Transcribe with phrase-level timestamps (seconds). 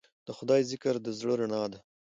[0.27, 1.79] د خدای ذکر د زړه رڼا ده.